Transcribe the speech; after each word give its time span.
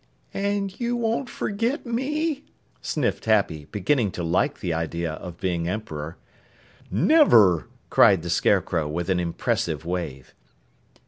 "And 0.33 0.79
you 0.79 0.95
won't 0.95 1.29
forget 1.29 1.85
me?" 1.85 2.43
sniffed 2.81 3.25
Happy, 3.25 3.65
beginning 3.65 4.09
to 4.13 4.23
like 4.23 4.59
the 4.59 4.73
idea 4.73 5.11
of 5.13 5.39
being 5.39 5.67
Emperor. 5.67 6.17
"Never!" 6.89 7.67
cried 7.91 8.23
the 8.23 8.31
Scarecrow 8.31 8.87
with 8.87 9.11
an 9.11 9.19
impressive 9.19 9.85
wave. 9.85 10.33